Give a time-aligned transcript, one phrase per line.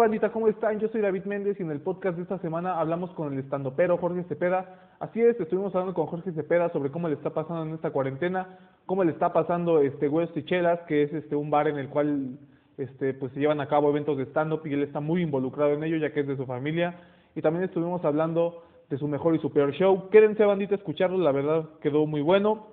[0.00, 0.32] bandita?
[0.32, 0.80] ¿Cómo están?
[0.80, 3.98] Yo soy David Méndez y en el podcast de esta semana hablamos con el estandopero
[3.98, 4.94] Jorge Cepeda.
[4.98, 8.58] Así es, estuvimos hablando con Jorge Cepeda sobre cómo le está pasando en esta cuarentena,
[8.86, 12.38] cómo le está pasando este Huesos y que es este un bar en el cual
[12.78, 15.84] este pues se llevan a cabo eventos de stand-up y él está muy involucrado en
[15.84, 16.98] ello ya que es de su familia.
[17.34, 20.08] Y también estuvimos hablando de su mejor y su peor show.
[20.08, 22.68] Quédense bandita a escucharlo, la verdad quedó muy bueno.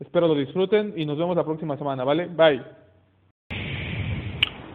[0.00, 2.26] Espero lo disfruten y nos vemos la próxima semana, ¿vale?
[2.26, 2.84] Bye.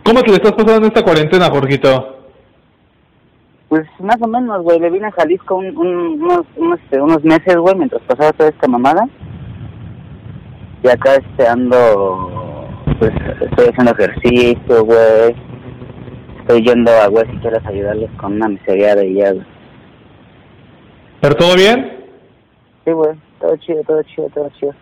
[0.10, 2.18] ¿Cómo te le estás pasando en esta cuarentena, Jorgito?
[3.68, 4.80] Pues más o menos, güey.
[4.80, 8.50] Le vine a Jalisco un, un, unos, unos, este, unos meses, güey, mientras pasaba toda
[8.50, 9.08] esta mamada.
[10.82, 15.36] Y acá este ando, pues estoy haciendo ejercicio, güey.
[16.40, 19.46] Estoy yendo a güey si quieres ayudarles con una miseria de ella, güey.
[21.22, 22.08] ¿Pero todo bien?
[22.84, 23.12] Sí, güey.
[23.40, 24.74] Todo chido, todo chido, todo chido.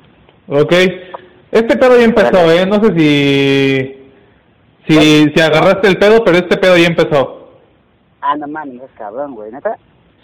[0.48, 0.74] Ok.
[1.52, 2.66] Este pedo ya empezó, ¿eh?
[2.66, 3.97] No sé si
[4.88, 7.50] si, si agarraste el pedo, pero este pedo ya empezó.
[8.22, 9.78] Ah, no mames, es cabrón, güey, ¿neta?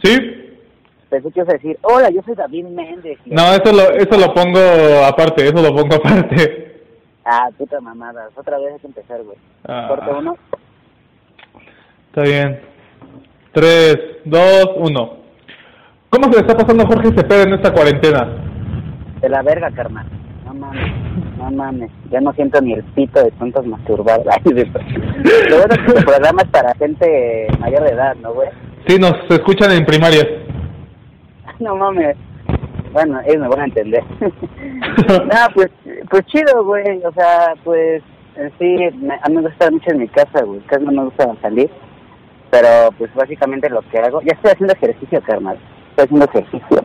[0.03, 0.17] ¿Sí?
[1.09, 3.19] Pensé que ibas a decir, hola, yo soy David Méndez.
[3.25, 4.59] No, eso lo, eso lo pongo
[5.05, 6.81] aparte, eso lo pongo aparte.
[7.25, 8.29] Ah, puta mamada.
[8.35, 9.37] Otra vez hay que empezar, güey.
[9.67, 9.85] Ah.
[9.87, 10.37] Corte uno.
[12.07, 12.61] Está bien.
[13.53, 15.17] Tres, dos, uno.
[16.09, 18.27] ¿Cómo se le está pasando a Jorge Cepeda en esta cuarentena?
[19.21, 20.05] De la verga, carnal.
[20.45, 20.91] No mames,
[21.43, 21.91] no mames.
[22.11, 23.31] Ya no siento ni el pito de.
[23.39, 24.65] Ay, de-
[25.49, 28.49] Lo bueno es que el programa es para gente mayor de edad, ¿no, güey?
[28.87, 30.25] Sí, nos escuchan en primarias.
[31.59, 32.17] No mames.
[32.91, 34.03] Bueno, ellos me van a entender.
[34.19, 35.69] no, pues,
[36.09, 37.01] pues chido, güey.
[37.05, 38.01] O sea, pues,
[38.35, 40.59] en sí, me- a mí me gusta estar mucho en mi casa, güey.
[40.61, 41.69] Casi no me gusta salir.
[42.49, 44.21] Pero, pues, básicamente lo que hago...
[44.21, 45.57] Ya estoy haciendo ejercicio, carnal.
[45.91, 46.83] Estoy haciendo ejercicio.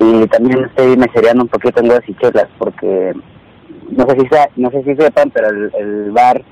[0.00, 3.12] Y también estoy mesereando un poquito en huevos y chelas, porque...
[3.90, 6.42] No sé si, sea, no sé si sepan, pero el, el bar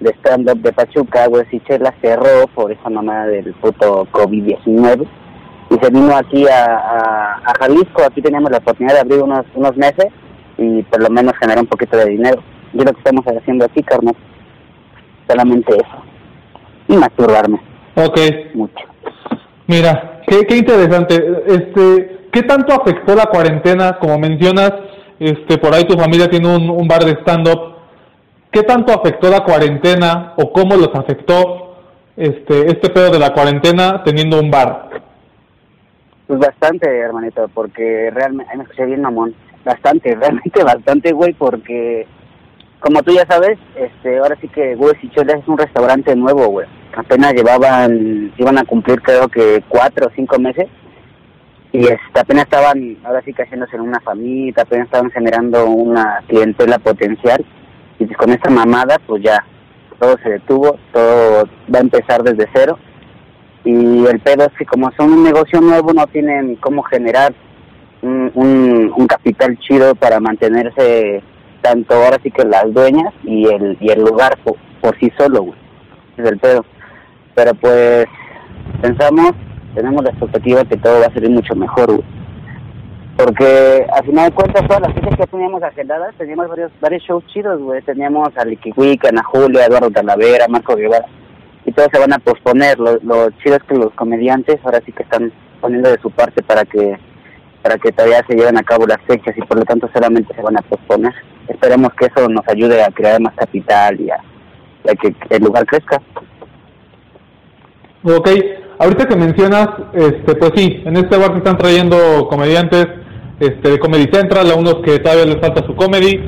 [0.00, 1.26] de stand-up de Pachuca,
[1.66, 5.06] chelas, cerró por esa mamada del puto COVID-19
[5.70, 9.46] y se vino aquí a, a, a Jalisco, aquí teníamos la oportunidad de abrir unos,
[9.54, 10.06] unos meses
[10.58, 12.42] y por lo menos generar un poquito de dinero.
[12.74, 14.14] Y es lo que estamos haciendo aquí, carnal.
[15.28, 16.02] Solamente eso.
[16.88, 17.60] Y masturbarme
[17.96, 18.18] Ok.
[18.54, 18.84] mucho.
[19.66, 21.14] Mira, qué, qué interesante.
[21.46, 23.98] Este, ¿qué tanto afectó la cuarentena?
[23.98, 24.72] Como mencionas,
[25.30, 27.76] este, por ahí tu familia tiene un, un bar de stand-up.
[28.50, 31.76] ¿Qué tanto afectó la cuarentena o cómo los afectó
[32.16, 34.90] este, este pedo de la cuarentena teniendo un bar?
[36.26, 39.34] Pues bastante, hermanito, porque realmente, ay, me escuché bien mamón,
[39.64, 42.06] bastante, realmente bastante, güey, porque
[42.80, 46.48] como tú ya sabes, este, ahora sí que Güey y Chelas es un restaurante nuevo,
[46.48, 46.66] güey.
[46.96, 50.68] Apenas llevaban, iban a cumplir creo que cuatro o cinco meses
[51.72, 56.22] y este, apenas estaban, ahora sí que haciéndose en una familia, apenas estaban generando una
[56.28, 57.44] clientela potencial
[57.98, 59.44] y pues con esta mamada, pues ya,
[59.98, 62.78] todo se detuvo, todo va a empezar desde cero
[63.64, 67.32] y el pedo es que como son un negocio nuevo no tienen cómo generar
[68.02, 71.22] un, un, un capital chido para mantenerse
[71.62, 75.44] tanto ahora sí que las dueñas y el y el lugar por, por sí solo
[75.44, 75.58] güey.
[76.16, 76.64] Es el pedo.
[77.34, 78.06] Pero pues
[78.82, 79.32] pensamos
[79.74, 82.04] tenemos la expectativa que todo va a salir mucho mejor güey
[83.16, 87.24] porque al final de cuentas todas las fechas que teníamos agendadas teníamos varios varios shows
[87.26, 91.06] chidos güey teníamos a Licky Week, Ana Julia, Eduardo Talavera, Marco Guevara
[91.64, 92.78] y todos se van a posponer.
[92.78, 96.42] Lo, lo chido es que los comediantes ahora sí que están poniendo de su parte
[96.42, 96.98] para que
[97.62, 100.42] para que todavía se lleven a cabo las fechas y por lo tanto solamente se
[100.42, 101.14] van a posponer.
[101.46, 104.18] Esperemos que eso nos ayude a crear más capital y a,
[104.84, 106.02] y a que el lugar crezca.
[108.02, 108.28] Ok,
[108.78, 112.86] ahorita que mencionas, este, pues sí, en este bar se están trayendo comediantes
[113.40, 116.20] este, de Comedy Central, a unos que todavía les falta su comedy,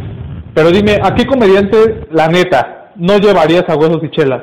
[0.54, 4.42] pero dime, ¿a qué comediante, la neta, no llevarías a huesos y chelas?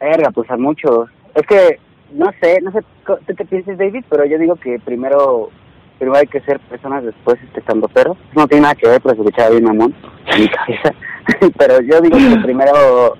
[0.00, 1.08] Verga, pues a muchos.
[1.34, 1.78] Es que,
[2.12, 5.50] no sé, no sé tú qué piensas, David, pero yo digo que primero
[5.98, 9.14] primero hay que ser personas después este estando pero no tiene nada que ver pero
[9.14, 9.94] se escuchaba bien mamón
[10.26, 13.16] en pero yo digo que primero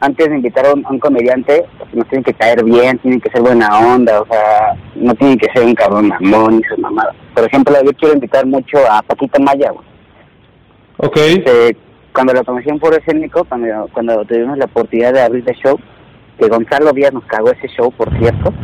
[0.00, 3.30] antes de invitar a un, a un comediante nos tienen que caer bien tienen que
[3.30, 7.14] ser buena onda o sea no tienen que ser un cabrón mamón y sus mamadas
[7.34, 9.88] por ejemplo yo quiero invitar mucho a Paquita Maya güey
[11.00, 11.76] Ok, este,
[12.12, 15.78] cuando lo conocí en Foro Escénico, cuando, cuando tuvimos la oportunidad de abrir el show,
[16.36, 18.52] que Gonzalo Díaz nos cagó ese show, por cierto.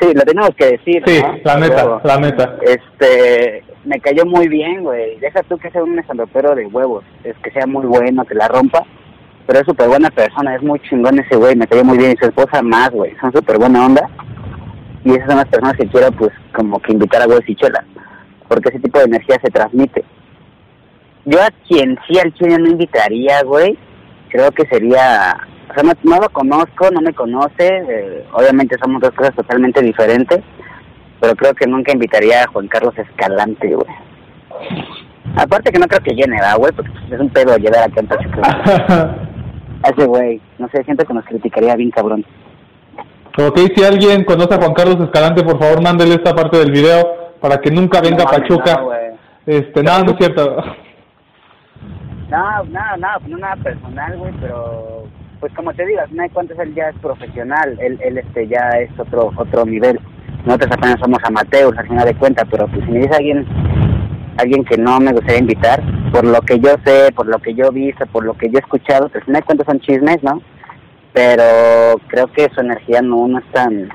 [0.00, 1.38] Sí, lo tenemos que decir, sí, ¿no?
[1.44, 2.00] la neta, Huevo.
[2.04, 2.56] la neta.
[2.60, 5.18] Este, me cayó muy bien, güey.
[5.20, 8.48] Deja tú que sea un estandopero de huevos, es que sea muy bueno, que la
[8.48, 8.84] rompa.
[9.46, 12.12] Pero es súper buena persona, es muy chingón ese güey, me cayó muy bien.
[12.12, 14.08] Y su esposa más, güey, son súper buena onda.
[15.04, 17.84] Y esas son las personas que quiero, pues, como que invitar a huevos y chelas.
[18.48, 20.04] Porque ese tipo de energía se transmite.
[21.26, 23.78] Yo a quien sí al chile no invitaría, güey,
[24.30, 25.36] creo que sería
[25.70, 29.80] o sea, no, no lo conozco, no me conoce, eh, obviamente somos dos cosas totalmente
[29.82, 30.40] diferentes,
[31.20, 33.88] pero creo que nunca invitaría a Juan Carlos Escalante, güey.
[35.36, 36.72] Aparte que no creo que llene, ¿verdad, güey?
[36.72, 39.23] Porque es un pedo llevar a Pachuca.
[39.84, 42.24] A ese güey, no sé, siento que nos criticaría bien cabrón.
[43.36, 47.34] Ok, si alguien conoce a Juan Carlos Escalante, por favor, mándele esta parte del video
[47.40, 48.80] para que nunca venga a Pachuca.
[48.80, 48.92] No,
[49.46, 50.56] este, nada, no es cierto.
[52.30, 55.04] No, nada, nada, no nada personal, güey, pero
[55.40, 58.70] pues como te digo, no hay cuántos él ya es profesional, él, él este ya
[58.78, 60.00] es otro otro nivel.
[60.46, 63.46] Nosotros apenas somos amateurs al final de cuentas, pero pues si me dice alguien
[64.36, 65.82] alguien que no me gustaría invitar,
[66.12, 68.58] por lo que yo sé, por lo que yo he visto, por lo que yo
[68.58, 70.42] he escuchado, pues hay cuántos son chismes, ¿no?
[71.12, 73.88] Pero creo que su energía no, no es tan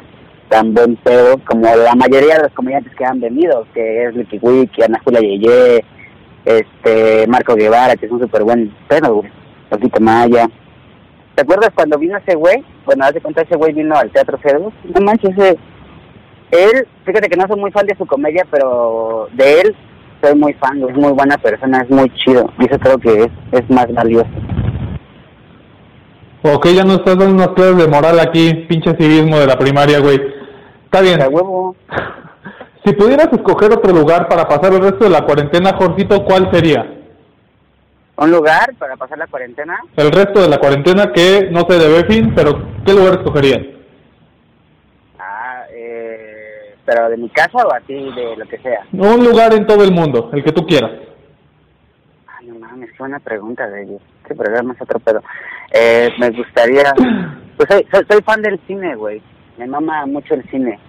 [0.49, 4.39] tan buen pedo como la mayoría de los comediantes que han venido, que es Licky
[4.41, 5.85] Wiki, Ana Julia Yeye,
[6.43, 9.31] este Marco Guevara, que es un súper buen pedo, güey.
[9.99, 10.47] Maya,
[11.35, 12.65] ¿Te acuerdas cuando vino ese güey?
[12.85, 14.73] Bueno, hace cuenta ese güey vino al Teatro Cerdos.
[14.83, 15.37] No manches.
[16.51, 19.75] Él, fíjate que no soy muy fan de su comedia, pero de él
[20.21, 22.51] soy muy fan, es muy buena persona, es muy chido.
[22.59, 24.29] Y eso creo que es, es más valioso.
[26.41, 29.99] Ok, ya no estás dando unas clases de moral aquí, pinche civismo de la primaria,
[29.99, 30.19] güey.
[30.85, 31.19] Está bien.
[31.31, 31.75] huevo.
[32.85, 36.95] si pudieras escoger otro lugar para pasar el resto de la cuarentena, Jorgito, ¿cuál sería?
[38.19, 39.79] un lugar para pasar la cuarentena.
[39.95, 43.61] El resto de la cuarentena que no se debe fin, pero ¿qué lugar escogerías?
[45.17, 48.79] Ah, eh, pero de mi casa o a ti, de lo que sea.
[48.93, 50.89] Un lugar en todo el mundo, el que tú quieras.
[52.25, 53.99] Ay, no mames, qué buena pregunta de.
[54.23, 55.21] Este programa es otro pedo.
[55.71, 56.91] Eh, me gustaría,
[57.57, 59.21] pues soy, soy, fan del cine, güey.
[59.59, 60.79] Me mama mucho el cine.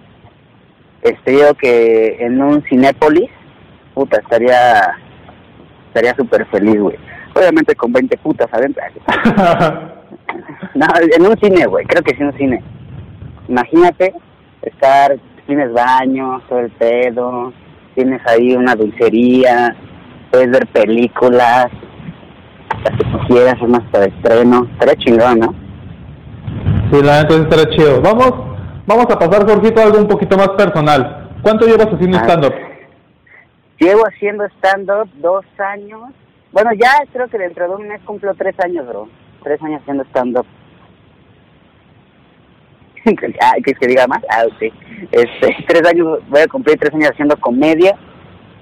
[1.03, 3.29] Este, yo que en un Cinépolis,
[3.93, 4.97] puta, estaría
[5.89, 6.97] estaría súper feliz, güey.
[7.35, 8.83] Obviamente con 20 putas adentro.
[10.73, 12.63] no, en un cine, güey, creo que sí en un cine.
[13.47, 14.13] Imagínate
[14.63, 15.15] estar,
[15.51, 17.51] tienes baño, todo el pedo,
[17.93, 19.75] tienes ahí una dulcería,
[20.31, 21.67] puedes ver películas,
[22.85, 24.65] las que tú quieras, más para estreno.
[24.71, 25.55] Estaría chingón, ¿no?
[26.89, 28.01] Sí, la neta estaría chido.
[28.01, 28.31] Vamos,
[28.87, 31.29] vamos a pasar, Jorgito, algo un poquito más personal.
[31.41, 32.53] ¿Cuánto llevas haciendo ah, stand-up?
[33.77, 36.13] Llevo haciendo stand-up dos años
[36.51, 39.07] bueno, ya creo que dentro de un mes cumplo tres años, bro.
[39.43, 40.45] Tres años haciendo stand-up.
[43.41, 44.21] ah, ¿Quieres que diga más?
[44.29, 44.71] Ah, sí.
[45.11, 47.97] Este, tres años, voy a cumplir tres años haciendo comedia.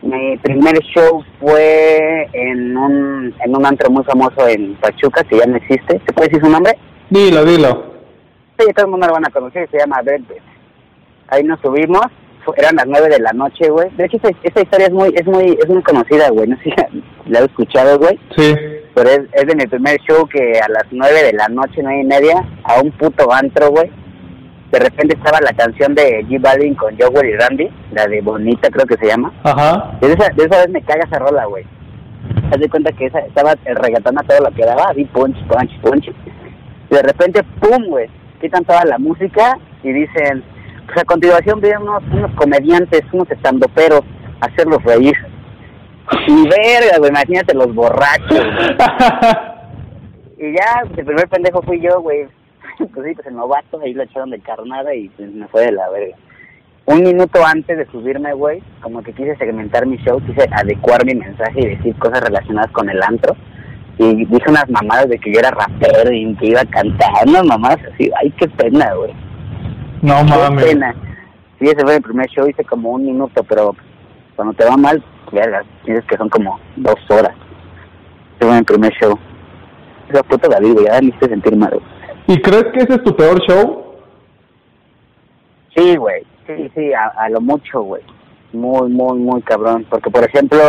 [0.02, 5.46] Mi primer show fue en un, en un antro muy famoso en Pachuca, que ya
[5.46, 6.02] no existe.
[6.06, 6.74] ¿Se puede decir su nombre?
[7.10, 7.84] Dilo, dilo.
[8.58, 10.42] Sí, todo el mundo lo van a conocer, se llama Velvet.
[11.28, 12.06] Ahí nos subimos
[12.58, 13.90] eran las nueve de la noche, güey.
[13.96, 16.48] De hecho, esta, historia es muy, es muy, es muy conocida, güey.
[16.48, 16.72] No sé si
[17.30, 18.20] la, he escuchado, güey.
[18.36, 18.56] Sí.
[18.96, 22.02] Pero es, es de mi primer show que a las nueve de la noche, nueve
[22.02, 23.92] y media, a un puto antro, güey.
[24.72, 28.70] De repente estaba la canción de G Balvin con Joel y Randy, la de Bonita
[28.70, 29.34] creo que se llama.
[29.44, 29.98] Ajá.
[30.00, 31.66] De esa, de esa vez me caga esa rola, güey.
[32.52, 35.36] Haz de cuenta que esa, estaba el reggaetón a todo lo que daba, así punch,
[35.48, 36.08] punch, punch.
[36.92, 38.10] Y de repente, pum, güey,
[38.42, 40.44] quitan toda la música y dicen,
[40.86, 44.02] pues a continuación vienen unos, unos comediantes, unos estandoperos,
[44.42, 45.16] a hacerlos reír.
[46.28, 48.40] Y verga, güey, imagínate los borrachos.
[50.38, 52.28] y ya, pues, el primer pendejo fui yo, güey.
[52.94, 55.74] Pues sí, pues el novato, ahí lo echaron de carnada y pues, me fue de
[55.74, 56.16] la verga.
[56.86, 61.14] Un minuto antes de subirme, güey, como que quise segmentar mi show, quise adecuar mi
[61.14, 63.36] mensaje y decir cosas relacionadas con el antro.
[64.00, 67.46] Y dije unas mamadas de que yo era rapero y que iba a cantar, unas
[67.46, 68.10] mamadas así.
[68.20, 69.14] Ay, qué pena, güey.
[70.02, 70.64] No mames.
[70.64, 70.96] Pena.
[71.60, 73.76] Sí, ese fue el primer show, hice como un minuto, pero
[74.36, 77.36] cuando te va mal, vergas, tienes que son como dos horas.
[78.40, 79.20] Ese fue el primer show.
[80.10, 81.80] Esa puta David, ya me hice sentir mal.
[82.30, 83.96] ¿Y crees que ese es tu peor show?
[85.76, 86.22] Sí, güey.
[86.46, 88.04] Sí, sí, a, lo mucho, güey.
[88.54, 89.84] Muy, muy, muy cabrón.
[89.90, 90.60] Porque, por ejemplo,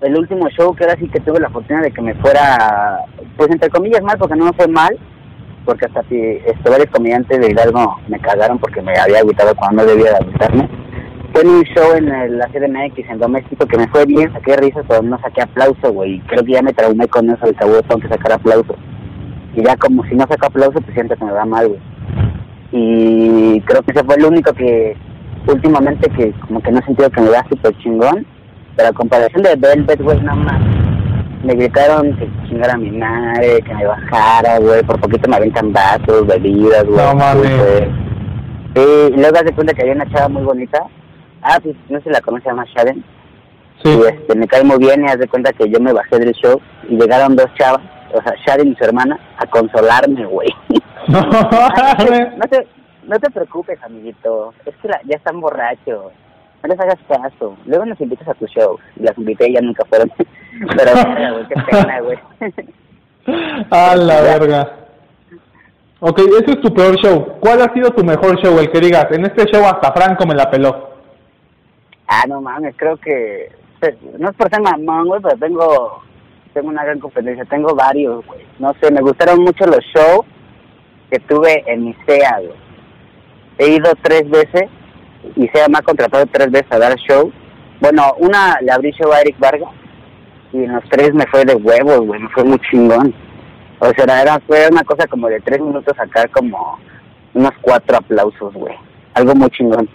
[0.00, 3.04] el último show que era así que tuve la fortuna de que me fuera,
[3.36, 4.98] pues entre comillas mal, porque no me fue mal,
[5.66, 9.82] porque hasta si este, varios comediantes de Hidalgo me cagaron porque me había agüitado cuando
[9.82, 10.70] no debía de agüitarme.
[11.34, 14.86] Fue un show en el, la CDMX, en Doméstico, que me fue bien, saqué risas,
[14.88, 16.20] pero no saqué aplauso, güey.
[16.20, 18.74] Creo que ya me traumé con eso, el cabo tengo que sacar aplauso.
[19.56, 21.80] Y ya como si no saco aplauso, pues siento que me va mal, güey.
[22.72, 24.96] Y creo que ese fue el único que
[25.46, 28.26] últimamente que como que no he sentido que me da súper chingón.
[28.76, 30.60] Pero a comparación de Velvet, güey, nada más
[31.44, 36.26] me gritaron que chingara mi madre, que me bajara, güey, por poquito me aventan vasos,
[36.26, 37.06] bebidas, güey.
[37.06, 37.88] No mames.
[38.74, 40.82] Sí, y luego das de cuenta que había una chava muy bonita.
[41.42, 43.04] Ah, pues no si la conoce, se llama Shaden.
[43.84, 43.90] Sí.
[43.90, 46.32] Y este, me cae muy bien y haz de cuenta que yo me bajé del
[46.32, 47.82] show y llegaron dos chavas,
[48.12, 50.48] o sea, Sharon y su hermana, a consolarme, güey.
[51.06, 52.66] No, no, te,
[53.06, 54.54] no te preocupes, amiguito.
[54.64, 56.12] Es que la, ya están borrachos.
[56.62, 57.58] No les hagas caso.
[57.66, 58.78] Luego nos invitas a tu show.
[58.96, 60.10] Las invité y ya nunca fueron.
[60.76, 60.92] Pero,
[61.34, 62.18] güey, qué pena, güey.
[63.70, 64.72] A la verga.
[66.00, 67.36] Ok, ese es tu peor show.
[67.40, 68.58] ¿Cuál ha sido tu mejor show?
[68.58, 70.90] El que digas, en este show hasta Franco me la peló.
[72.06, 73.50] Ah, no mames, creo que...
[73.80, 76.02] pues, No es por ser mamón, güey, pero tengo...
[76.54, 77.44] Tengo una gran competencia.
[77.44, 78.46] Tengo varios, güey.
[78.60, 80.24] No sé, me gustaron mucho los shows
[81.10, 82.64] que tuve en ISEA, güey.
[83.58, 84.70] He ido tres veces.
[85.36, 87.32] ISEA me ha contratado tres veces a dar show.
[87.80, 89.70] Bueno, una le abrí show a Eric Vargas.
[90.52, 92.20] Y en los tres me fue de huevos, güey.
[92.20, 93.12] Me fue muy chingón.
[93.80, 96.78] O sea, era, fue una cosa como de tres minutos sacar como
[97.34, 98.74] unos cuatro aplausos, güey.
[99.14, 99.88] Algo muy chingón.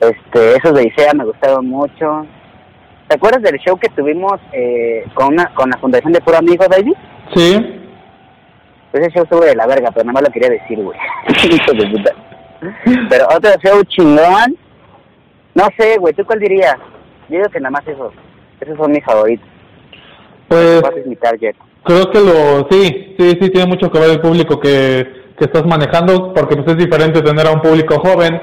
[0.00, 2.26] Este, esos de ISEA me gustaron mucho.
[3.08, 6.64] ¿Te acuerdas del show que tuvimos eh, con una, con la Fundación de Puro Amigo,
[6.68, 6.94] Baby?
[7.34, 7.80] Sí.
[8.92, 10.98] Ese show estuvo de la verga, pero nada más lo quería decir, güey.
[13.10, 14.56] Pero otro show chingón.
[15.54, 16.76] No sé, güey, ¿tú cuál dirías?
[17.28, 18.14] Yo digo que nada más esos.
[18.60, 19.46] Esos son mis favoritos.
[20.48, 21.54] Pues ¿Cuál es mi target?
[21.84, 22.66] creo que lo...
[22.70, 25.06] Sí, sí, sí, tiene mucho que ver el público que,
[25.38, 28.40] que estás manejando, porque pues es diferente tener a un público joven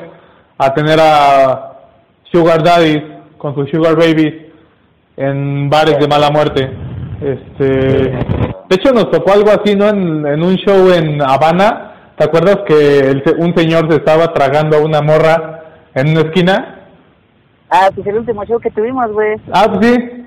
[0.58, 1.80] a tener a
[2.32, 3.04] Sugar Daddies
[3.38, 4.51] con sus Sugar Babies
[5.18, 6.70] en bares de mala muerte.
[7.22, 9.88] Este, de hecho nos tocó algo así, ¿no?
[9.90, 14.78] En, en un show en Habana, ¿te acuerdas que el un señor se estaba tragando
[14.78, 15.62] a una morra
[15.94, 16.88] en una esquina?
[17.70, 19.38] Ah, pues el último show que tuvimos, güey.
[19.54, 20.26] Ah, pues sí.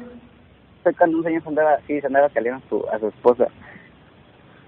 [0.82, 3.46] Fue cuando un señor se andaba, sí, se andaba a su, a su esposa.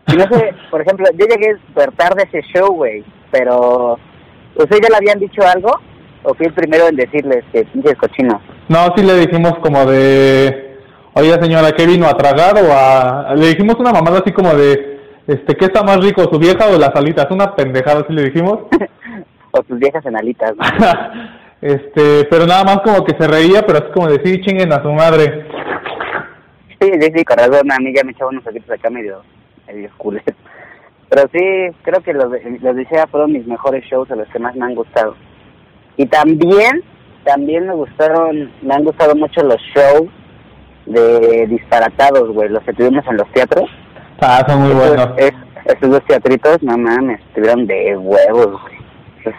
[0.09, 3.99] Y no sé, por ejemplo, yo llegué súper tarde a ese show, güey, pero...
[4.57, 5.71] ¿Ustedes ya le habían dicho algo?
[6.23, 8.41] ¿O fui el primero en decirles que pinches cochinos?
[8.69, 10.79] No, sí le dijimos como de,
[11.15, 13.35] oye señora, ¿qué vino a tragar o a...?
[13.37, 16.79] Le dijimos una mamada así como de, este, ¿qué está más rico, su vieja o
[16.79, 17.27] las alitas?
[17.31, 18.61] Una pendejada así le dijimos.
[19.51, 20.65] o tus viejas en alitas, ¿no?
[21.63, 24.83] este, pero nada más como que se reía, pero así como de, sí, chinguen a
[24.83, 25.47] su madre.
[26.81, 29.23] Sí, sí, sí, con razón, a mí ya me echaba unos ojitos acá medio,
[29.67, 29.91] medio.
[31.09, 34.39] Pero sí, creo que los de, los de fueron mis mejores shows, a los que
[34.39, 35.17] más me han gustado.
[35.97, 36.83] Y también,
[37.27, 40.09] también me gustaron, me han gustado mucho los shows
[40.87, 43.69] de disparatados, güey, los que tuvimos en los teatros.
[44.21, 45.09] Ah, son muy Esos- buenos.
[45.19, 45.33] es-
[45.67, 48.77] esos dos teatritos, no mames, estuvieron de huevos, güey.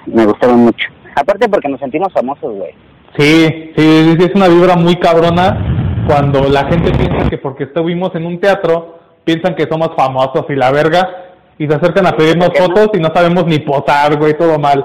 [0.08, 0.90] Me gustaron mucho.
[1.16, 2.72] Aparte porque nos sentimos famosos, güey.
[3.18, 8.26] Sí, sí, es una vibra muy cabrona cuando la gente piensa que porque estuvimos en
[8.26, 11.10] un teatro, piensan que somos famosos y la verga,
[11.58, 14.84] y se acercan a pedirnos fotos y no sabemos ni posar, güey, todo mal.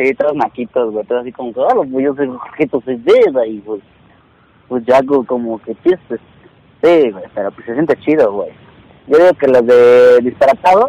[0.00, 3.58] Sí, todos maquitos, güey, todos así como que, ah, pues yo soy Jorgito Cepeda y
[3.58, 3.82] pues,
[4.66, 5.76] pues yo hago como que.
[5.84, 8.48] Sí, güey, pero pues se siente chido, güey.
[9.08, 10.88] Yo digo que los de disparatado,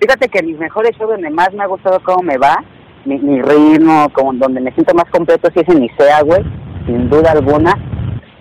[0.00, 2.56] fíjate que mis mejores shows donde más me ha gustado cómo me va,
[3.04, 6.42] mi, mi ritmo, como donde me siento más completo, sí es en Isea, güey,
[6.86, 7.74] sin duda alguna.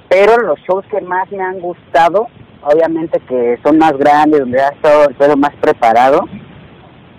[0.07, 2.29] Pero los shows que más me han gustado,
[2.63, 6.29] obviamente que son más grandes, donde estado el pedo más preparado,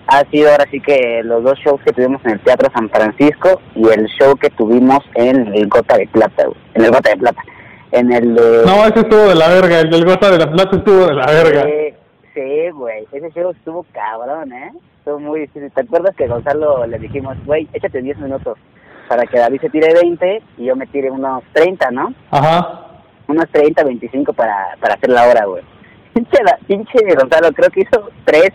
[0.07, 3.61] ha sido ahora sí que los dos shows que tuvimos en el Teatro San Francisco
[3.75, 6.57] y el show que tuvimos en el Gota de Plata, güey.
[6.73, 7.41] En el Gota de Plata.
[7.91, 8.63] En el de...
[8.65, 11.27] No, ese estuvo de la verga, el del gota de la plata estuvo de la
[11.27, 11.63] verga.
[11.63, 11.93] Sí,
[12.33, 13.07] sí, güey.
[13.11, 14.71] Ese show estuvo cabrón, ¿eh?
[14.97, 15.71] Estuvo muy difícil.
[15.71, 18.57] ¿Te acuerdas que a Gonzalo le dijimos, güey, échate 10 minutos
[19.07, 22.13] para que David se tire 20 y yo me tire unos 30, ¿no?
[22.31, 22.87] Ajá.
[23.27, 25.61] Unos 30, 25 para, para hacer la hora, güey.
[26.13, 28.49] Pinche, pinche Gonzalo, creo que hizo 3,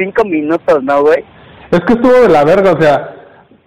[0.00, 1.24] 5 minutos, ¿no, güey?
[1.70, 3.14] Es que estuvo de la verga, o sea,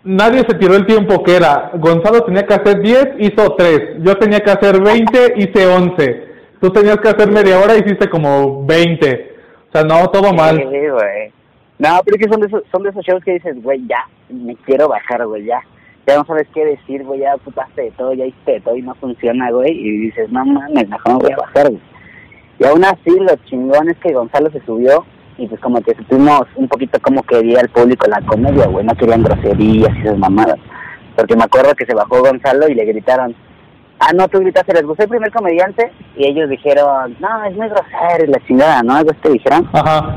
[0.03, 1.71] nadie se tiró el tiempo que era.
[1.75, 3.79] Gonzalo tenía que hacer 10, hizo 3.
[3.99, 6.23] Yo tenía que hacer 20, hice 11.
[6.59, 9.31] Tú tenías que hacer media hora, hiciste como 20.
[9.69, 10.57] O sea, no, todo mal.
[10.57, 11.31] Sí, güey.
[11.79, 14.07] No, pero es que son de esos, son de esos shows que dices, güey, ya,
[14.29, 15.59] me quiero bajar, güey, ya.
[16.05, 18.81] Ya no sabes qué decir, güey, ya putaste de todo, ya hiciste de todo y
[18.81, 19.71] no funciona, güey.
[19.71, 21.81] Y dices, no mames, mejor me voy a bajar, güey.
[22.59, 25.05] Y aún así, lo chingón es que Gonzalo se subió
[25.37, 28.85] y pues como que supimos un poquito cómo quería el público la comedia, güey.
[28.85, 30.59] No querían groserías y esas mamadas.
[31.15, 33.35] Porque me acuerdo que se bajó Gonzalo y le gritaron,
[33.99, 35.91] ah, no, tú gritaste, les gustó el primer comediante.
[36.15, 38.95] Y ellos dijeron, no, es muy grosero la chingada, ¿no?
[38.95, 39.69] Algo te dijeron.
[39.73, 40.15] Ajá.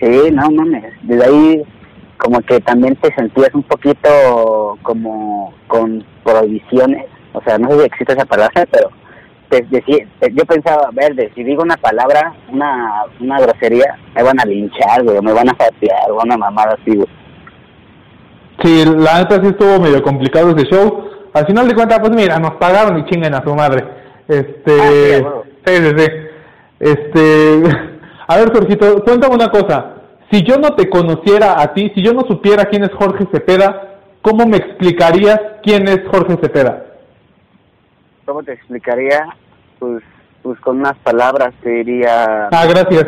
[0.00, 0.84] Sí, no mames.
[1.02, 1.62] Desde ahí
[2.16, 7.06] como que también te sentías un poquito como con prohibiciones.
[7.32, 8.90] O sea, no sé si existe esa palabra, pero
[9.50, 13.98] te, deci- te- yo pensaba, a ver, de- si digo una palabra, una, una grosería,
[14.14, 17.08] me van a linchar, güey, o me van a fatear, o una mamada así, güey.
[18.62, 21.08] Sí, la neta sí estuvo medio complicado ese show.
[21.32, 23.84] Al final de cuentas, pues mira, nos pagaron y chinguen a su madre.
[24.28, 26.06] Este, Ah, sí, sí, sí.
[26.78, 27.62] Este,
[28.28, 29.94] a ver, Jorgito, cuéntame una cosa.
[30.30, 33.98] Si yo no te conociera a ti, si yo no supiera quién es Jorge Cepeda,
[34.22, 36.84] ¿cómo me explicarías quién es Jorge Cepeda?
[38.30, 39.26] ¿Cómo te explicaría?
[39.80, 40.04] Pues,
[40.44, 42.46] pues con unas palabras te diría...
[42.52, 43.06] Ah, gracias.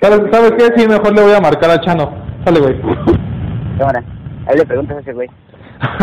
[0.00, 0.64] ¿Sabes, ¿Sabes qué?
[0.76, 2.12] Sí, mejor le voy a marcar a Chano.
[2.44, 2.80] Sale, güey.
[3.78, 4.02] Cámara.
[4.48, 5.30] Ahí le preguntas a ese güey.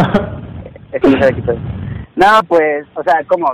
[0.93, 1.59] Ese no sabe quién.
[2.15, 3.47] No, pues, o sea, ¿cómo?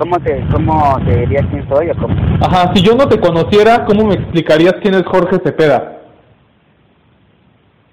[0.00, 2.16] ¿Cómo te, cómo te dirías quién soy o cómo?
[2.44, 6.00] Ajá, si yo no te conociera, ¿cómo me explicarías quién es Jorge Cepeda?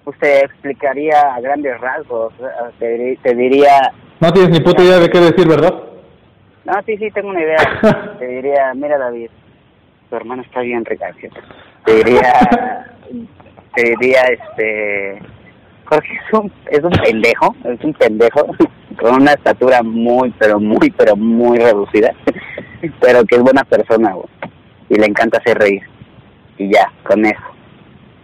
[0.06, 2.34] Pues te explicaría a grandes rasgos.
[2.80, 3.94] Te, te diría...
[4.26, 5.72] No tienes ni puta idea de qué decir, ¿verdad?
[6.66, 8.16] No, sí, sí, tengo una idea.
[8.20, 9.30] Te diría, mira David,
[10.10, 11.12] tu hermano está bien rica.
[11.86, 12.88] Te diría,
[13.76, 15.20] te diría, este,
[15.84, 18.48] Jorge es un, es un pendejo, es un pendejo,
[19.00, 22.12] con una estatura muy, pero muy, pero muy reducida,
[23.02, 24.26] pero que es buena persona, güey,
[24.90, 25.84] y le encanta hacer reír,
[26.58, 27.44] y ya, con eso.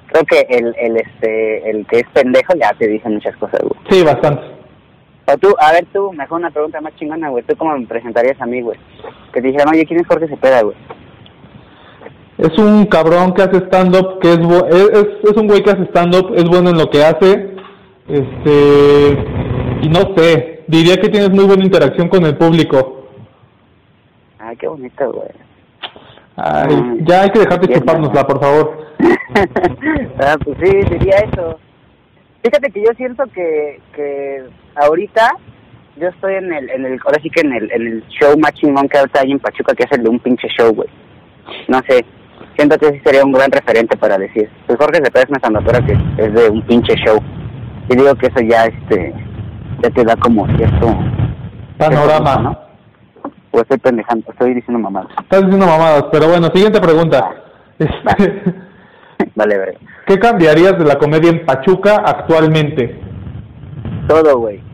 [0.08, 3.80] Creo que el, el, este, el que es pendejo ya te dice muchas cosas, güey.
[3.92, 4.61] Sí, bastante.
[5.28, 7.44] O tú, a ver tú, mejor una pregunta más chingona, güey.
[7.44, 8.78] ¿Tú cómo me presentarías a mí, güey?
[9.34, 10.76] Que te dijeran, oye, ¿quién es Jorge Cepeda, güey?
[12.38, 16.34] Es un cabrón que hace stand-up, que es, es, es- un güey que hace stand-up,
[16.36, 17.54] es bueno en lo que hace,
[18.08, 19.12] este,
[19.84, 23.06] y no sé, diría que tienes muy buena interacción con el público.
[24.40, 25.30] Ay, qué bonito, güey.
[26.36, 27.06] Ay, Mm.
[27.06, 28.78] ya hay que dejar de chupárnosla, por favor.
[30.20, 31.60] ah, pues sí, diría eso.
[32.44, 35.32] Fíjate que yo siento que, que ahorita
[35.98, 38.54] yo estoy en el, en el, ahora sí que en el, en el show más
[38.54, 40.90] chingón que ahorita hay en Pachuca, que es el de un pinche show, güey.
[41.68, 42.06] No sé,
[42.56, 44.50] siento que sí sería un gran referente para decir.
[44.66, 47.20] Pues Jorge Cepeda es una sandatura que es de un pinche show.
[47.90, 49.14] Y digo que eso ya, este,
[49.84, 50.98] ya te da como cierto...
[51.78, 52.36] Panorama.
[52.36, 52.60] ¿no?
[53.52, 55.12] O estoy pendejando, estoy diciendo mamadas.
[55.20, 57.36] Estás diciendo mamadas, pero bueno, siguiente pregunta.
[57.80, 58.44] Este,
[59.36, 59.80] Vale, verga.
[60.08, 63.00] ¿Qué cambiarías de la comedia en Pachuca actualmente?
[64.08, 64.71] Todo, güey.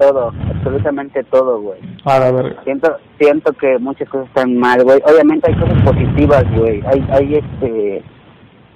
[0.00, 1.78] Todo, absolutamente todo, güey.
[2.06, 2.62] A la verga.
[2.64, 4.98] Siento, siento que muchas cosas están mal, güey.
[5.06, 6.82] Obviamente hay cosas positivas, güey.
[6.86, 8.02] Hay, hay este,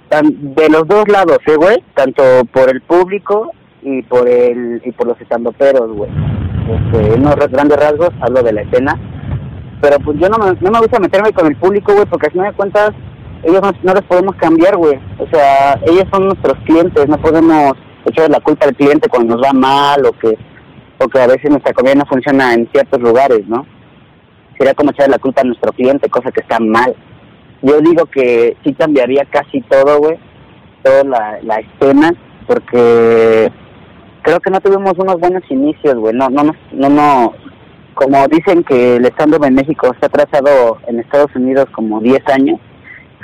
[0.09, 1.83] tan- de los dos lados, ¿eh, güey?
[1.95, 2.21] Tanto
[2.53, 6.11] por el público y por el y por los estandoperos, güey.
[6.69, 8.93] Este, unos grandes rasgos hablo de la escena,
[9.81, 12.31] pero pues yo no me, no me gusta meterme con el público, güey, porque al
[12.33, 12.91] final de cuentas
[13.43, 14.99] ellos no, no los podemos cambiar, güey.
[15.19, 17.73] O sea, ellos son nuestros clientes, no podemos
[18.05, 20.37] echarle la culpa al cliente cuando nos va mal o que
[20.99, 23.65] o que a veces nuestra comida no funciona en ciertos lugares, ¿no?
[24.57, 26.95] Sería como echarle la culpa a nuestro cliente, cosa que está mal.
[27.61, 30.17] Yo digo que sí cambiaría casi todo, güey,
[30.83, 32.13] toda la, la escena,
[32.47, 33.51] porque
[34.21, 36.13] creo que no tuvimos unos buenos inicios, güey.
[36.15, 37.33] No, no, nos- no, no,
[37.95, 42.59] como dicen que el stand en México está atrasado en Estados Unidos como 10 años,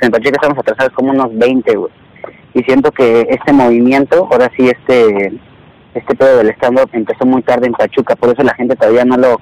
[0.02, 1.92] en Pachuca estamos atrasados como unos 20, güey.
[2.54, 5.32] Y siento que este movimiento, ahora sí, este
[5.94, 9.18] este pedo del stand-up empezó muy tarde en Pachuca, por eso la gente todavía no
[9.18, 9.42] lo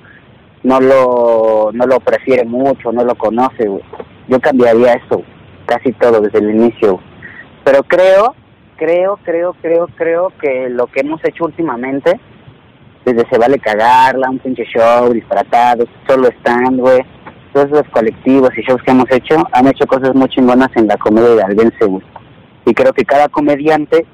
[0.64, 3.84] no lo no lo prefiere mucho, no lo conoce, güey.
[4.28, 5.24] Yo cambiaría eso,
[5.66, 7.00] casi todo desde el inicio.
[7.64, 8.36] Pero creo,
[8.78, 12.20] creo, creo, creo, creo que lo que hemos hecho últimamente,
[13.06, 17.02] desde Se Vale Cagarla, un pinche show, disparatados, solo stand, güey,
[17.54, 20.98] todos esos colectivos y shows que hemos hecho, han hecho cosas muy chingonas en la
[20.98, 22.04] comedia de güey.
[22.66, 24.06] Y creo que cada comediante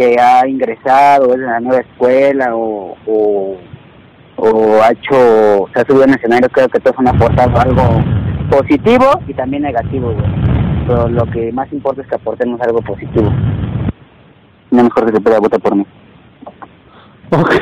[0.00, 3.56] que ha ingresado en la nueva escuela o, o,
[4.36, 7.82] o ha hecho, se ha subido en escenario, creo que todos han aportado algo
[8.50, 10.26] positivo y también negativo, güey.
[10.86, 13.30] Pero lo que más importa es que aportemos algo positivo.
[14.70, 15.86] No mejor que se pueda votar por mí.
[17.32, 17.54] Ok.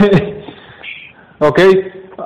[1.40, 1.61] Ok.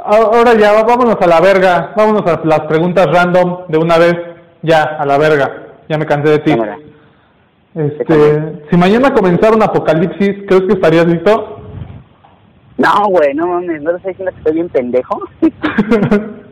[0.05, 1.94] Ahora ya, vámonos a la verga.
[1.96, 4.14] Vámonos a las preguntas random de una vez.
[4.61, 5.75] Ya, a la verga.
[5.88, 6.51] Ya me cansé de ti.
[6.51, 6.77] Cámara.
[7.75, 11.59] Este, si mañana comenzara un apocalipsis, ¿crees que estarías listo?
[12.77, 15.23] No, güey, no mames, no te estoy diciendo que estoy bien pendejo.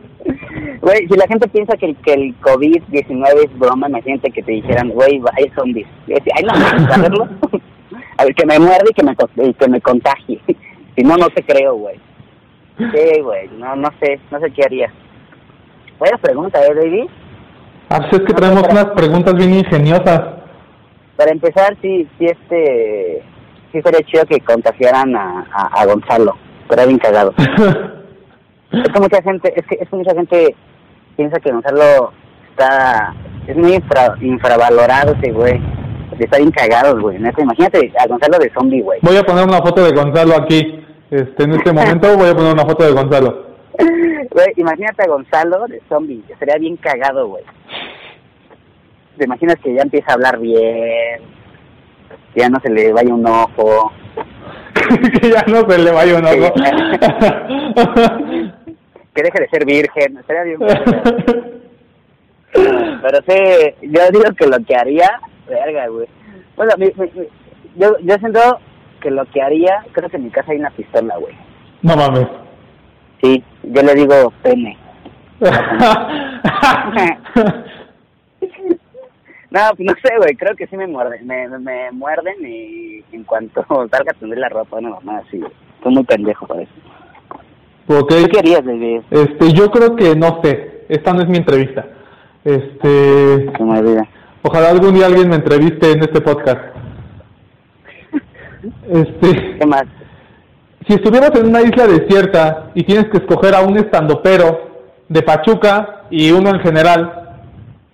[0.81, 4.51] Güey, si la gente piensa que el, que el COVID-19 es broma, imagínate que te
[4.51, 5.87] dijeran, güey, hay zombies.
[6.07, 7.29] Ay, no, mames, a verlo.
[8.17, 9.15] A ver, que me muerde y que me,
[9.47, 10.39] y que me contagie.
[10.93, 11.95] Si no, no te creo, güey.
[12.77, 14.91] Sí, güey, no, no sé, no sé qué haría.
[15.97, 17.05] Buena pregunta, ¿eh, David?
[17.89, 20.40] Ah, pues es que traemos unas preguntas bien ingeniosas.
[21.21, 23.21] Para empezar, sí, sí, este,
[23.71, 26.35] sí sería chido que contagiaran a, a, a Gonzalo,
[26.67, 27.31] pero bien cagado.
[28.71, 30.55] Es que mucha gente, es que, es que mucha gente
[31.15, 32.11] piensa que Gonzalo
[32.49, 33.13] está,
[33.45, 35.61] es muy infra, infravalorado ese güey.
[36.17, 37.17] Está bien cagado, güey.
[37.17, 38.99] Imagínate a Gonzalo de zombie, güey.
[39.03, 40.83] Voy a poner una foto de Gonzalo aquí.
[41.11, 43.51] Este, en este momento voy a poner una foto de Gonzalo.
[44.31, 46.23] Güey, imagínate a Gonzalo de zombie.
[46.39, 47.43] Sería bien cagado, güey.
[49.17, 51.21] Te imaginas que ya empieza a hablar bien,
[52.33, 53.91] que ya no se le vaya un ojo.
[55.21, 56.53] que ya no se le vaya un ojo.
[59.13, 60.59] que deje de ser virgen, estaría bien.
[62.53, 63.35] Pero sí,
[63.81, 65.09] yo digo que lo que haría,
[65.47, 66.07] verga, güey.
[66.55, 66.91] Bueno, mi,
[67.77, 68.59] yo, yo siento
[69.01, 71.35] que lo que haría, creo que en mi casa hay una pistola, güey.
[71.81, 72.27] No mames.
[73.21, 74.77] Sí, yo le digo pene.
[79.51, 83.23] No, pues no sé, güey, creo que sí me muerden, me, me muerden y en
[83.23, 85.39] cuanto salga tendré la ropa, no mamá, sí,
[85.77, 86.71] Estoy muy pendejo por eso.
[87.87, 88.25] Okay.
[88.25, 89.01] ¿Qué querías, baby?
[89.09, 91.85] Este, yo creo que no sé, esta no es mi entrevista.
[92.45, 93.51] Este,
[94.43, 96.59] ojalá algún día alguien me entreviste en este podcast.
[98.87, 99.85] Este, ¿Qué más?
[100.87, 106.03] Si estuvieras en una isla desierta y tienes que escoger a un estandopero de Pachuca
[106.11, 107.39] y uno en general,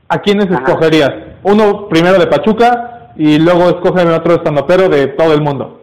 [0.10, 1.27] ¿a quiénes escogerías?
[1.48, 5.80] Uno primero de Pachuca y luego escogen otro estandopero de todo el mundo.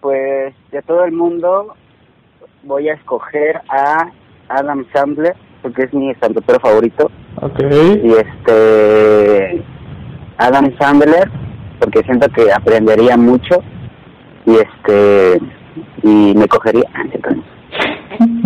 [0.00, 1.74] Pues de todo el mundo
[2.62, 4.12] voy a escoger a
[4.48, 7.10] Adam Sandler porque es mi estandopero favorito.
[7.42, 8.02] Okay.
[8.04, 9.64] Y este
[10.38, 11.28] Adam Sandler
[11.80, 13.64] porque siento que aprendería mucho
[14.46, 15.40] y este
[16.04, 16.88] y me cogería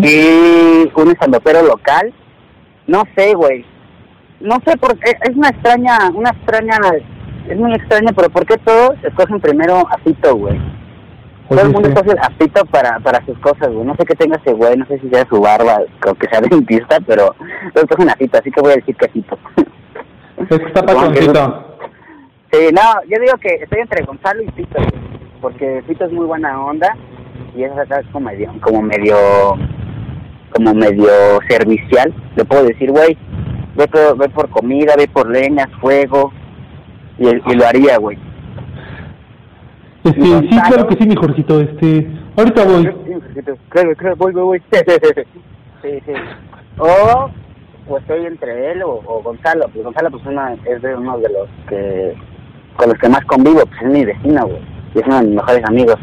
[0.02, 2.14] y un estandopero local
[2.86, 3.66] no sé güey
[4.40, 6.76] no sé por qué es una extraña una extraña
[7.48, 10.58] es muy extraña pero por qué todos escogen primero a Fito güey
[11.48, 13.86] todo el mundo escoge a Fito para para sus cosas güey.
[13.86, 16.40] No sé qué tenga ese güey no sé si sea su barba o que sea
[16.50, 17.34] dentista pero
[17.72, 19.38] todos escogen a Fito así que voy a decir que Fito
[20.38, 21.68] es que está pachoncito
[22.50, 24.80] Sí, no, yo digo que estoy entre Gonzalo y Fito,
[25.42, 26.96] porque Fito es muy buena onda
[27.54, 27.70] y es
[28.10, 29.16] como medio, como medio,
[30.54, 31.10] como medio
[31.46, 32.14] servicial.
[32.36, 33.18] Le puedo decir, güey,
[33.78, 36.32] ve por, ve por comida, ve por leñas, fuego,
[37.18, 38.18] y, y lo haría, güey.
[40.04, 42.84] Este, sí, claro que sí, mi Jorgito, este, ahorita voy.
[42.84, 44.62] Sí, Jorgito, claro, claro, voy, voy, voy.
[45.82, 46.12] sí, sí.
[46.78, 47.30] O,
[47.88, 51.28] o estoy entre él o, o Gonzalo, pues Gonzalo pues una, es de uno de
[51.28, 52.14] los que
[52.76, 54.62] con los que más convivo, pues es mi vecino, güey.
[54.94, 55.96] Y es uno de mis mejores amigos.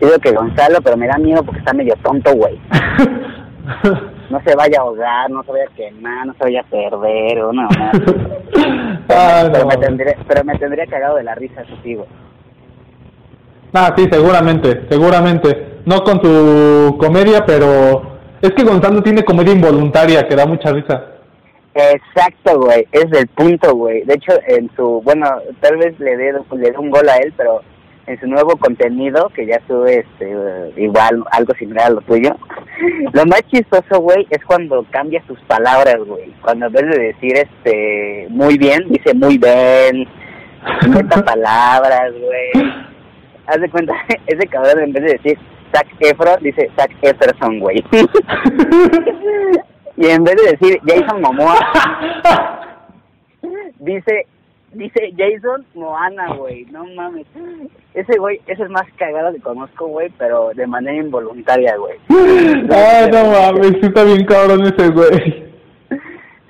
[0.00, 2.58] Digo que Gonzalo, pero me da miedo porque está medio tonto, güey.
[4.30, 7.40] no se vaya a ahogar, no se vaya a quemar, no se vaya a perder,
[7.40, 7.90] o no, no.
[9.08, 12.08] Ah, pero, me tendría, pero me tendría cagado de la risa, eso sí, güey.
[13.72, 15.80] Ah, sí, seguramente, seguramente.
[15.84, 21.04] No con tu comedia, pero es que Gonzalo tiene comedia involuntaria que da mucha risa.
[21.74, 24.02] Exacto, güey, es el punto, güey.
[24.04, 25.26] De hecho, en su, bueno,
[25.60, 27.60] tal vez le dé, le dé un gol a él, pero
[28.06, 32.36] en su nuevo contenido, que ya sube este, igual, algo similar a lo tuyo,
[33.12, 36.32] lo más chistoso, güey, es cuando cambia sus palabras, güey.
[36.42, 40.06] Cuando en vez de decir, este, muy bien, dice muy bien,
[40.88, 42.72] meta palabras, güey.
[43.46, 43.94] Haz de cuenta,
[44.26, 45.38] ese cabrón en vez de decir
[45.72, 47.84] Zac Efron, dice Zac Efferson, güey.
[49.96, 51.58] y en vez de decir Jason Momoa,
[53.80, 54.26] dice
[54.76, 57.26] dice Jason Moana, güey, no mames.
[57.94, 61.98] Ese güey es el más cagado que conozco, güey, pero de manera involuntaria, güey.
[62.70, 65.46] Ah, no mames, sí está bien cabrón ese güey.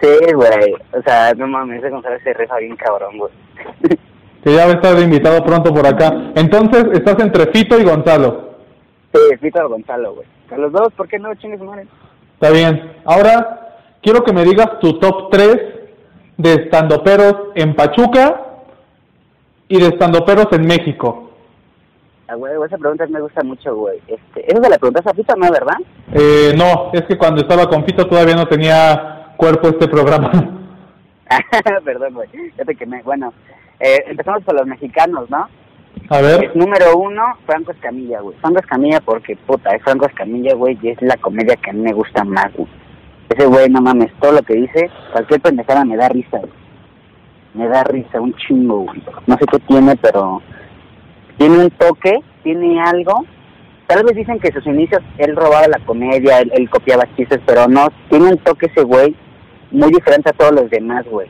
[0.00, 3.32] Sí, güey, o sea, no mames, ese Gonzalo se rifa bien cabrón, güey.
[4.44, 6.30] Que ya va a estar invitado pronto por acá.
[6.36, 8.50] Entonces, estás entre Fito y Gonzalo.
[9.12, 10.26] Sí, Fito y Gonzalo, güey.
[10.52, 11.88] A los dos, ¿por qué no chingues madre?
[12.34, 12.92] Está bien.
[13.04, 15.75] Ahora, quiero que me digas tu top 3
[16.36, 18.42] de estandoperos en Pachuca
[19.68, 21.30] y de estandoperos en México.
[22.28, 24.00] Ah, güey, esa pregunta me gusta mucho, güey.
[24.08, 25.76] Este, ¿Eso la pregunta a Fito, no, verdad?
[26.12, 30.32] Eh, no, es que cuando estaba con Fito todavía no tenía cuerpo este programa.
[31.84, 32.28] Perdón, güey.
[32.76, 33.02] Que me...
[33.02, 33.32] Bueno,
[33.80, 35.48] eh, empezamos por los mexicanos, ¿no?
[36.08, 36.54] A ver.
[36.54, 38.36] número uno, Franco Escamilla, güey.
[38.38, 41.80] Franco Escamilla porque, puta, es Franco Escamilla, güey, y es la comedia que a mí
[41.80, 42.68] me gusta más, güey.
[43.28, 46.52] Ese güey, no mames, todo lo que dice, cualquier pendejada me da risa, güey.
[47.54, 49.02] Me da risa, un chingo, güey.
[49.26, 50.42] No sé qué tiene, pero
[51.38, 53.24] tiene un toque, tiene algo.
[53.86, 57.66] Tal vez dicen que sus inicios él robaba la comedia, él, él copiaba chistes, pero
[57.66, 59.16] no, tiene un toque ese güey
[59.70, 61.28] muy diferente a todos los demás, güey.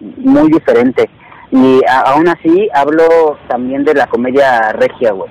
[0.00, 1.08] Muy diferente.
[1.52, 5.30] Y aún así hablo también de la comedia regia, güey.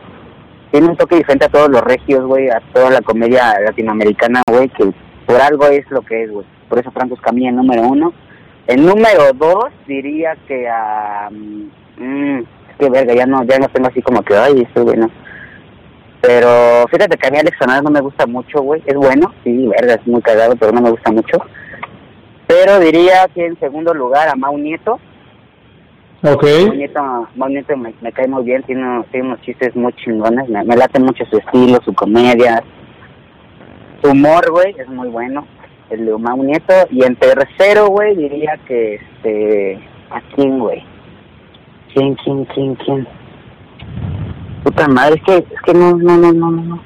[0.72, 4.70] Tiene un toque diferente a todos los regios, güey, a toda la comedia latinoamericana, güey,
[4.70, 4.94] que
[5.26, 6.46] por algo es lo que es, güey.
[6.70, 8.14] Por eso Franco Escamilla en número uno.
[8.68, 11.30] En número dos diría que a...
[11.30, 15.10] mmm, es que verga, ya no, ya no tengo así como que, ay, esto bueno.
[16.22, 18.82] Pero fíjate que a mí Alex Fernández no me gusta mucho, güey.
[18.88, 21.38] Es bueno, sí, verga, es muy cagado, pero no me gusta mucho.
[22.48, 25.00] Pero diría que en segundo lugar a Mau Nieto.
[26.24, 26.44] Ok.
[26.66, 30.50] Mau Nieto, Mau Nieto me, me cae muy bien, tiene, tiene unos chistes muy chingones,
[30.50, 32.64] me, me late mucho su estilo, su comedia,
[34.02, 35.46] su humor, güey, es muy bueno,
[35.90, 36.74] el de Mau Nieto.
[36.90, 40.84] Y en tercero, güey, diría que este, ¿a quién, güey?
[41.94, 43.08] ¿Quién, quién, quién, quién?
[44.64, 46.84] Puta madre, es que, es que no, no, no, no, no, no.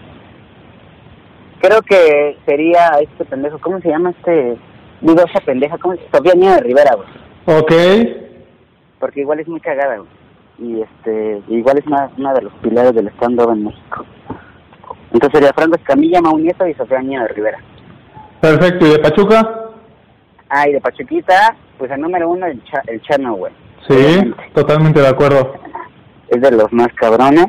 [1.61, 4.57] Creo que sería este pendejo, ¿cómo se llama este?
[5.01, 7.59] Digo, esa pendeja, ¿cómo se Sofía Niño de Rivera, güey.
[7.59, 7.73] Ok.
[8.99, 10.09] Porque igual es muy cagada, güey.
[10.59, 14.05] Y este, igual es una, una de los pilares del stand-up en México.
[15.13, 17.59] Entonces sería Franco Escamilla, Mau Nieto y Sofía Niño de Rivera.
[18.41, 18.85] Perfecto.
[18.87, 19.69] ¿Y de Pachuca?
[20.49, 23.53] Ah, y de Pachuquita, pues el número uno, el, cha, el Chano, güey.
[23.87, 25.53] Sí, totalmente de acuerdo.
[26.29, 27.47] Es de los más cabrones.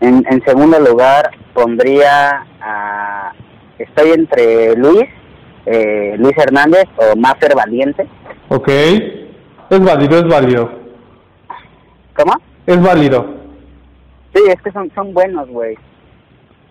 [0.00, 3.32] En, en segundo lugar pondría a...
[3.78, 5.04] Estoy entre Luis,
[5.66, 8.06] eh, Luis Hernández o Maffer Valiente.
[8.48, 8.68] Ok.
[8.68, 10.70] Es válido, es válido.
[12.16, 12.34] ¿Cómo?
[12.66, 13.26] Es válido.
[14.34, 15.76] Sí, es que son, son buenos, güey.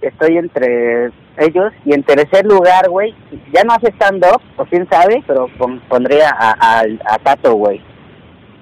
[0.02, 1.74] Estoy entre ellos.
[1.86, 3.16] Y en tercer lugar, güey,
[3.54, 7.82] ya no hace stand-up, o quién sabe, pero pon- pondría a, a, a Tato, güey.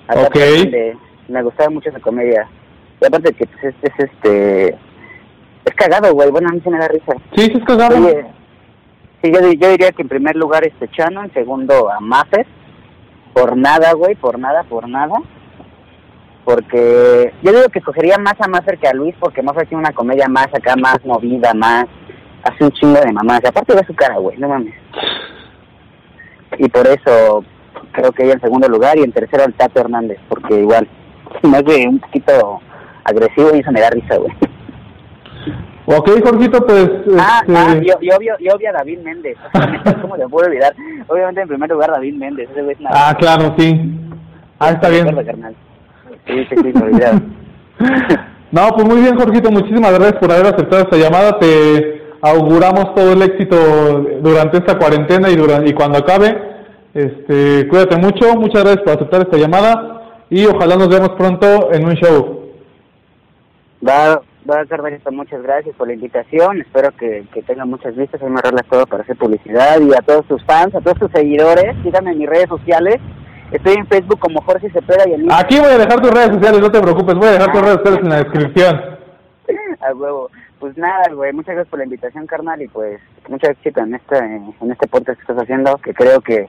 [0.08, 0.36] A Tato Ok.
[0.38, 0.98] Hernández.
[1.28, 2.48] Me gustaba mucho su comedia.
[3.02, 4.68] Y aparte que pues, es, es este...
[5.66, 6.32] Es cagado, güey.
[6.32, 7.13] Bueno, a mí se me da risa.
[7.36, 7.98] Sí, sí es cagado.
[7.98, 8.26] Oye,
[9.22, 12.48] sí, yo, yo diría que en primer lugar este Chano, en segundo a Maffer.
[13.34, 15.13] Por nada, güey, por nada, por nada.
[16.46, 19.92] Porque yo digo que escogería más a Maffer que a Luis porque Maffer tiene una
[19.94, 21.86] comedia más acá, más movida, más...
[22.48, 23.42] Hace un chingo de mamás.
[23.44, 24.74] Y aparte ve su cara, güey, no mames.
[26.58, 27.44] Y por eso
[27.92, 30.88] creo que ella en segundo lugar y en tercero el Tato Hernández, porque igual
[31.42, 32.62] se me hace un poquito
[33.04, 34.34] agresivo y eso me da risa, güey.
[35.90, 36.90] Ok, Jorgito, pues...
[37.18, 39.38] Ah, este, ah, y, y obvio, y obvio a David Méndez.
[40.02, 40.76] ¿Cómo le puedo olvidar?
[41.08, 42.50] Obviamente en primer lugar David Méndez.
[42.52, 42.78] Ese es.
[42.90, 43.80] Ah, claro, sí.
[44.60, 45.08] Ah, está bien.
[45.08, 45.56] acuerdo, carnal.
[46.26, 47.22] Sí, sí, sí, me olvidaba.
[48.50, 51.38] No, pues muy bien, Jorgito, muchísimas gracias por haber aceptado esta llamada.
[51.38, 53.56] Te auguramos todo el éxito
[54.22, 56.58] durante esta cuarentena y, durante, y cuando acabe.
[56.94, 61.86] Este, cuídate mucho, muchas gracias por aceptar esta llamada y ojalá nos vemos pronto en
[61.86, 62.52] un show.
[63.88, 66.62] Va, va, carnalito, muchas gracias por la invitación.
[66.62, 68.22] Espero que, que tenga muchas vistas.
[68.22, 69.80] Ahí me arreglas todo para hacer publicidad.
[69.80, 72.98] Y a todos tus fans, a todos tus seguidores, síganme en mis redes sociales.
[73.52, 75.32] Estoy en Facebook como Jorge Cepeda y en.
[75.32, 77.78] Aquí voy a dejar tus redes sociales, no te preocupes, voy a dejar tus redes
[77.78, 78.82] sociales en la descripción.
[79.82, 80.30] A huevo.
[80.60, 84.17] Pues nada, güey, muchas gracias por la invitación, carnal, y pues mucho éxito en este,
[84.17, 86.48] en este podcast que estás haciendo, que creo que,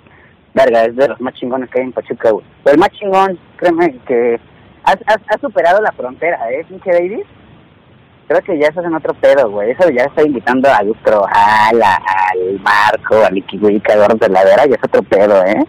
[0.55, 2.44] verga, es de los más chingones que hay en Pachuca, güey.
[2.64, 4.40] Pero el más chingón, créeme que
[4.85, 7.25] has, has, has superado la frontera, ¿eh, pinche David?
[8.29, 9.71] Creo que ya estás en otro pedo, güey.
[9.71, 14.66] Eso ya está invitando a Lustro, al, al Marco, al Ikiwika, a de la Vera,
[14.66, 15.64] ya es otro pedo, ¿eh?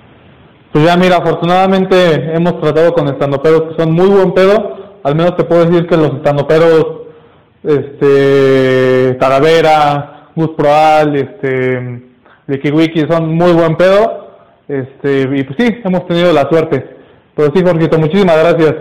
[0.72, 5.00] Pues ya mira, afortunadamente hemos tratado con estandoperos que son muy buen pedo.
[5.04, 6.99] Al menos te puedo decir que los estandoperos,
[7.64, 12.02] este, Talavera, Gus Proal, este,
[12.48, 14.28] Wiki Wiki son muy buen pedo.
[14.68, 16.98] Este, y pues sí, hemos tenido la suerte.
[17.36, 18.76] Pero sí, Jorgito, muchísimas gracias.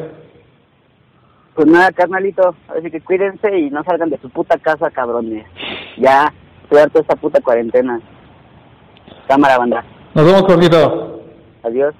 [1.55, 5.45] Pues nada, carnalito, así que cuídense y no salgan de su puta casa, cabrones.
[5.97, 6.33] Ya,
[6.71, 8.01] de esta puta cuarentena.
[9.27, 9.85] Cámara, banda.
[10.15, 11.23] Nos vemos, Jorgito.
[11.63, 11.95] Adiós.